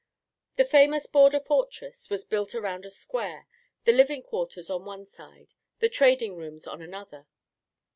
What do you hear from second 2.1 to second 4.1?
built around a square, the